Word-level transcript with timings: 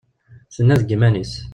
Tenna 0.55 0.75
deg 0.79 0.89
yiman-is. 0.91 1.33